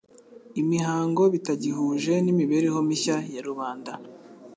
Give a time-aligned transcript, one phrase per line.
[0.61, 3.91] imihango bitagihuje n'imibereho mishya ya rubanda.